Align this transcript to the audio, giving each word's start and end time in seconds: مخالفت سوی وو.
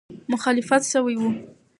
مخالفت 0.31 0.81
سوی 0.91 1.15
وو. 1.19 1.29